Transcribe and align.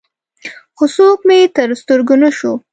خو 0.77 0.85
څوک 0.95 1.19
مې 1.27 1.37
تر 1.55 1.69
سترګو 1.81 2.15
نه 2.23 2.29
شو. 2.37 2.53